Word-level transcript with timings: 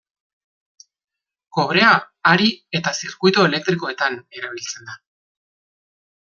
Kobrea 1.57 1.91
hari 2.29 2.47
eta 2.79 2.95
zirkuitu 3.03 3.45
elektrikoetan 3.51 4.19
erabiltzen 4.41 4.91
da. 4.91 4.99